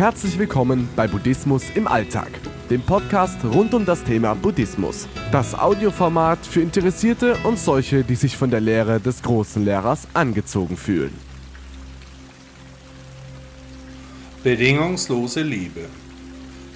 Herzlich 0.00 0.38
willkommen 0.38 0.88
bei 0.96 1.06
Buddhismus 1.06 1.64
im 1.74 1.86
Alltag, 1.86 2.30
dem 2.70 2.80
Podcast 2.80 3.36
rund 3.44 3.74
um 3.74 3.84
das 3.84 4.02
Thema 4.02 4.34
Buddhismus. 4.34 5.06
Das 5.30 5.54
Audioformat 5.54 6.38
für 6.46 6.62
Interessierte 6.62 7.36
und 7.44 7.58
solche, 7.58 8.02
die 8.02 8.14
sich 8.14 8.34
von 8.34 8.50
der 8.50 8.60
Lehre 8.60 8.98
des 8.98 9.22
großen 9.22 9.62
Lehrers 9.62 10.08
angezogen 10.14 10.78
fühlen. 10.78 11.12
Bedingungslose 14.42 15.42
Liebe. 15.42 15.82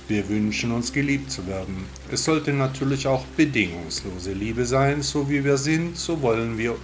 Wir 0.07 0.29
wünschen 0.29 0.71
uns 0.73 0.93
geliebt 0.93 1.31
zu 1.31 1.47
werden. 1.47 1.87
Es 2.13 2.27
sollte 2.27 2.53
natürlich 2.53 3.07
auch 3.07 3.25
bedingungslose 3.39 4.35
Liebe 4.35 4.67
sein, 4.67 5.01
so 5.01 5.31
wie 5.31 5.43
wir 5.43 5.57
sind, 5.57 5.97
so 5.97 6.21
wollen 6.21 6.59
wir 6.59 6.77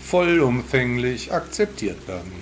vollumfänglich 0.00 1.30
akzeptiert 1.34 2.08
werden. 2.08 2.32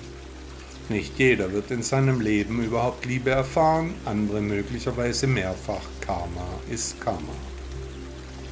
Nicht 0.91 1.21
jeder 1.21 1.53
wird 1.53 1.71
in 1.71 1.85
seinem 1.85 2.21
Leben 2.21 2.65
überhaupt 2.65 3.07
Liebe 3.07 3.30
erfahren, 3.30 3.95
andere 4.05 4.41
möglicherweise 4.41 5.29
mehrfach. 5.29 5.85
Karma 6.01 6.49
ist 6.69 7.01
Karma. 7.01 7.33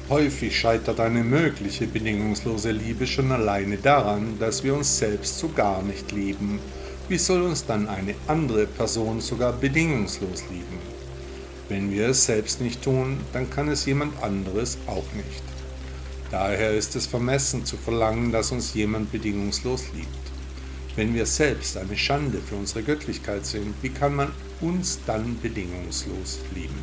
Häufig 0.07 0.57
scheitert 0.57 1.01
eine 1.01 1.21
mögliche 1.25 1.85
bedingungslose 1.85 2.71
Liebe 2.71 3.05
schon 3.05 3.33
alleine 3.33 3.75
daran, 3.75 4.39
dass 4.39 4.63
wir 4.63 4.73
uns 4.73 4.99
selbst 4.99 5.37
so 5.37 5.49
gar 5.49 5.81
nicht 5.81 6.13
lieben. 6.13 6.61
Wie 7.09 7.17
soll 7.17 7.41
uns 7.41 7.65
dann 7.65 7.89
eine 7.89 8.15
andere 8.27 8.67
Person 8.67 9.19
sogar 9.19 9.51
bedingungslos 9.51 10.45
lieben? 10.49 10.79
Wenn 11.67 11.91
wir 11.91 12.07
es 12.07 12.25
selbst 12.25 12.61
nicht 12.61 12.81
tun, 12.81 13.19
dann 13.33 13.49
kann 13.49 13.67
es 13.67 13.85
jemand 13.85 14.13
anderes 14.23 14.77
auch 14.87 15.11
nicht. 15.13 15.43
Daher 16.31 16.71
ist 16.71 16.95
es 16.95 17.05
vermessen 17.05 17.65
zu 17.65 17.75
verlangen, 17.75 18.31
dass 18.31 18.53
uns 18.53 18.73
jemand 18.73 19.11
bedingungslos 19.11 19.87
liebt. 19.93 20.28
Wenn 20.99 21.15
wir 21.15 21.25
selbst 21.25 21.77
eine 21.77 21.95
Schande 21.95 22.39
für 22.39 22.55
unsere 22.55 22.83
Göttlichkeit 22.83 23.45
sind, 23.45 23.73
wie 23.81 23.87
kann 23.87 24.15
man 24.15 24.33
uns 24.59 24.99
dann 25.05 25.39
bedingungslos 25.41 26.39
lieben? 26.53 26.75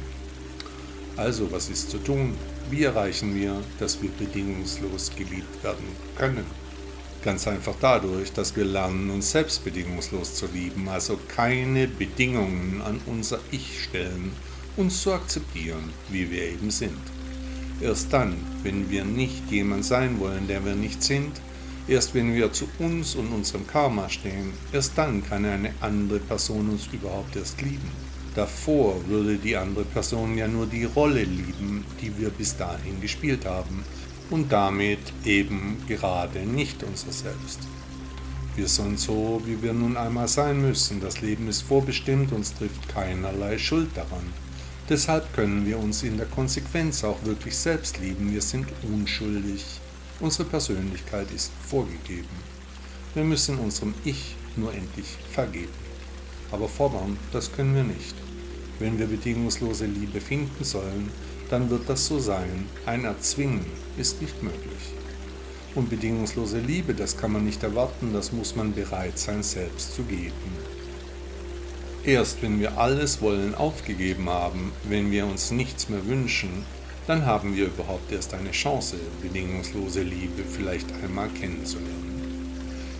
Also, 1.18 1.52
was 1.52 1.68
ist 1.68 1.90
zu 1.90 1.98
tun? 1.98 2.32
Wie 2.70 2.84
erreichen 2.84 3.34
wir, 3.34 3.60
dass 3.78 4.00
wir 4.00 4.08
bedingungslos 4.08 5.10
geliebt 5.14 5.62
werden 5.62 5.84
können? 6.16 6.46
Ganz 7.22 7.46
einfach 7.46 7.74
dadurch, 7.78 8.32
dass 8.32 8.56
wir 8.56 8.64
lernen, 8.64 9.10
uns 9.10 9.32
selbst 9.32 9.62
bedingungslos 9.66 10.36
zu 10.36 10.46
lieben, 10.46 10.88
also 10.88 11.18
keine 11.28 11.86
Bedingungen 11.86 12.80
an 12.86 12.98
unser 13.04 13.40
Ich 13.50 13.82
stellen, 13.82 14.32
uns 14.78 15.02
zu 15.02 15.12
akzeptieren, 15.12 15.92
wie 16.08 16.30
wir 16.30 16.42
eben 16.42 16.70
sind. 16.70 17.02
Erst 17.82 18.14
dann, 18.14 18.34
wenn 18.62 18.88
wir 18.88 19.04
nicht 19.04 19.50
jemand 19.50 19.84
sein 19.84 20.18
wollen, 20.20 20.48
der 20.48 20.64
wir 20.64 20.74
nicht 20.74 21.02
sind, 21.02 21.32
Erst 21.88 22.14
wenn 22.14 22.34
wir 22.34 22.52
zu 22.52 22.68
uns 22.80 23.14
und 23.14 23.32
unserem 23.32 23.66
Karma 23.66 24.08
stehen, 24.08 24.52
erst 24.72 24.98
dann 24.98 25.24
kann 25.24 25.44
eine 25.44 25.72
andere 25.80 26.18
Person 26.18 26.68
uns 26.68 26.88
überhaupt 26.92 27.36
erst 27.36 27.62
lieben. 27.62 27.90
Davor 28.34 29.06
würde 29.06 29.36
die 29.36 29.56
andere 29.56 29.84
Person 29.84 30.36
ja 30.36 30.48
nur 30.48 30.66
die 30.66 30.84
Rolle 30.84 31.22
lieben, 31.22 31.84
die 32.02 32.18
wir 32.18 32.30
bis 32.30 32.56
dahin 32.56 33.00
gespielt 33.00 33.46
haben 33.46 33.84
und 34.30 34.50
damit 34.50 34.98
eben 35.24 35.76
gerade 35.86 36.40
nicht 36.40 36.82
unser 36.82 37.12
Selbst. 37.12 37.60
Wir 38.56 38.66
sind 38.66 38.98
so, 38.98 39.40
wie 39.44 39.62
wir 39.62 39.72
nun 39.72 39.96
einmal 39.96 40.28
sein 40.28 40.60
müssen. 40.60 41.00
Das 41.00 41.20
Leben 41.20 41.46
ist 41.46 41.62
vorbestimmt, 41.62 42.32
uns 42.32 42.52
trifft 42.52 42.88
keinerlei 42.88 43.58
Schuld 43.58 43.90
daran. 43.94 44.32
Deshalb 44.88 45.32
können 45.34 45.66
wir 45.66 45.78
uns 45.78 46.02
in 46.02 46.16
der 46.16 46.26
Konsequenz 46.26 47.04
auch 47.04 47.22
wirklich 47.24 47.56
selbst 47.56 48.00
lieben. 48.00 48.32
Wir 48.32 48.42
sind 48.42 48.66
unschuldig. 48.82 49.64
Unsere 50.18 50.48
Persönlichkeit 50.48 51.30
ist 51.30 51.52
vorgegeben. 51.68 52.36
Wir 53.14 53.22
müssen 53.22 53.58
unserem 53.58 53.92
Ich 54.02 54.34
nur 54.56 54.72
endlich 54.72 55.08
vergeben. 55.30 55.68
Aber 56.50 56.68
fordern, 56.68 57.18
das 57.32 57.52
können 57.52 57.74
wir 57.74 57.84
nicht. 57.84 58.14
Wenn 58.78 58.98
wir 58.98 59.08
bedingungslose 59.08 59.84
Liebe 59.84 60.22
finden 60.22 60.64
sollen, 60.64 61.10
dann 61.50 61.68
wird 61.68 61.88
das 61.90 62.06
so 62.06 62.18
sein. 62.18 62.66
Ein 62.86 63.04
Erzwingen 63.04 63.66
ist 63.98 64.22
nicht 64.22 64.42
möglich. 64.42 64.94
Und 65.74 65.90
bedingungslose 65.90 66.60
Liebe, 66.60 66.94
das 66.94 67.18
kann 67.18 67.32
man 67.32 67.44
nicht 67.44 67.62
erwarten, 67.62 68.14
das 68.14 68.32
muss 68.32 68.56
man 68.56 68.74
bereit 68.74 69.18
sein, 69.18 69.42
selbst 69.42 69.94
zu 69.94 70.02
geben. 70.04 70.32
Erst 72.04 72.40
wenn 72.40 72.58
wir 72.58 72.78
alles 72.78 73.20
Wollen 73.20 73.54
aufgegeben 73.54 74.30
haben, 74.30 74.72
wenn 74.84 75.10
wir 75.10 75.26
uns 75.26 75.50
nichts 75.50 75.90
mehr 75.90 76.06
wünschen, 76.06 76.64
dann 77.06 77.24
haben 77.24 77.56
wir 77.56 77.66
überhaupt 77.66 78.10
erst 78.10 78.34
eine 78.34 78.50
Chance, 78.50 78.96
bedingungslose 79.22 80.02
Liebe 80.02 80.42
vielleicht 80.44 80.92
einmal 81.02 81.28
kennenzulernen. 81.28 82.16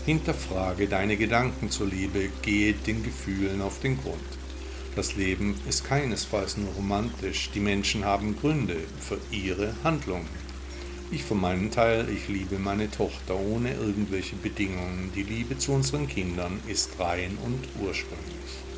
Hinterfrage 0.05 0.87
deine 0.87 1.17
Gedanken 1.17 1.71
zur 1.71 1.89
Liebe, 1.89 2.28
gehe 2.43 2.75
den 2.75 3.03
Gefühlen 3.03 3.61
auf 3.61 3.81
den 3.81 4.00
Grund. 4.00 4.21
Das 4.94 5.17
Leben 5.17 5.56
ist 5.69 5.84
keinesfalls 5.84 6.56
nur 6.56 6.72
romantisch, 6.75 7.50
die 7.53 7.61
Menschen 7.61 8.05
haben 8.05 8.37
Gründe 8.37 8.77
für 9.00 9.19
ihre 9.31 9.75
Handlungen. 9.83 10.47
Ich 11.11 11.23
für 11.23 11.34
meinen 11.34 11.71
Teil, 11.71 12.09
ich 12.09 12.28
liebe 12.28 12.59
meine 12.59 12.91
Tochter 12.91 13.38
ohne 13.38 13.75
irgendwelche 13.75 14.37
Bedingungen. 14.37 15.12
Die 15.15 15.23
Liebe 15.23 15.59
zu 15.59 15.73
unseren 15.73 16.09
Kindern 16.09 16.61
ist 16.67 16.99
rein 16.99 17.37
und 17.44 17.61
ursprünglich. 17.84 18.75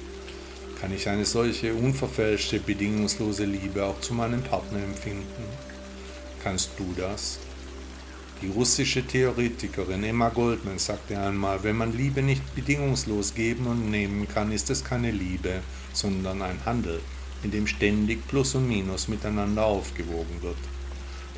Kann 0.80 0.94
ich 0.94 1.08
eine 1.08 1.24
solche 1.24 1.74
unverfälschte, 1.74 2.60
bedingungslose 2.60 3.44
Liebe 3.44 3.84
auch 3.84 4.00
zu 4.00 4.14
meinem 4.14 4.42
Partner 4.44 4.78
empfinden? 4.78 5.42
Kannst 6.44 6.70
du 6.78 6.94
das? 6.96 7.40
Die 8.40 8.46
russische 8.46 9.04
Theoretikerin 9.04 10.04
Emma 10.04 10.28
Goldman 10.28 10.78
sagte 10.78 11.18
einmal, 11.18 11.64
wenn 11.64 11.76
man 11.76 11.96
Liebe 11.96 12.22
nicht 12.22 12.54
bedingungslos 12.54 13.34
geben 13.34 13.66
und 13.66 13.90
nehmen 13.90 14.28
kann, 14.28 14.52
ist 14.52 14.70
es 14.70 14.84
keine 14.84 15.10
Liebe, 15.10 15.62
sondern 15.92 16.42
ein 16.42 16.64
Handel, 16.64 17.00
in 17.42 17.50
dem 17.50 17.66
ständig 17.66 18.28
Plus 18.28 18.54
und 18.54 18.68
Minus 18.68 19.08
miteinander 19.08 19.64
aufgewogen 19.64 20.40
wird. 20.42 20.58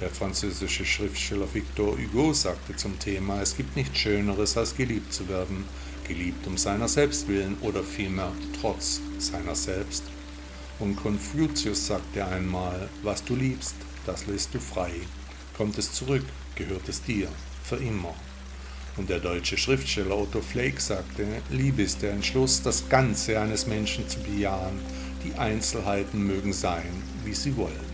Der 0.02 0.10
französische 0.10 0.84
Schriftsteller 0.84 1.48
Victor 1.54 1.96
Hugo 1.96 2.34
sagte 2.34 2.76
zum 2.76 2.98
Thema, 2.98 3.40
es 3.40 3.56
gibt 3.56 3.76
nichts 3.76 3.98
Schöneres 3.98 4.58
als 4.58 4.76
geliebt 4.76 5.14
zu 5.14 5.26
werden, 5.30 5.64
geliebt 6.10 6.44
um 6.46 6.58
seiner 6.58 6.88
selbst 6.88 7.28
willen 7.28 7.56
oder 7.60 7.84
vielmehr 7.84 8.32
trotz 8.60 9.00
seiner 9.18 9.54
selbst. 9.54 10.02
Und 10.80 10.96
Konfuzius 10.96 11.86
sagte 11.86 12.26
einmal, 12.26 12.88
was 13.02 13.22
du 13.24 13.36
liebst, 13.36 13.76
das 14.06 14.26
lässt 14.26 14.52
du 14.54 14.58
frei. 14.58 14.90
Kommt 15.56 15.78
es 15.78 15.92
zurück, 15.92 16.24
gehört 16.56 16.88
es 16.88 17.02
dir, 17.02 17.28
für 17.62 17.76
immer. 17.76 18.14
Und 18.96 19.08
der 19.08 19.20
deutsche 19.20 19.56
Schriftsteller 19.56 20.18
Otto 20.18 20.40
Flake 20.40 20.80
sagte, 20.80 21.26
Liebe 21.50 21.82
ist 21.82 22.02
der 22.02 22.12
Entschluss, 22.12 22.60
das 22.62 22.88
Ganze 22.88 23.38
eines 23.38 23.66
Menschen 23.66 24.08
zu 24.08 24.18
bejahen, 24.20 24.80
die 25.24 25.34
Einzelheiten 25.38 26.26
mögen 26.26 26.52
sein, 26.52 26.90
wie 27.24 27.34
sie 27.34 27.56
wollen. 27.56 27.89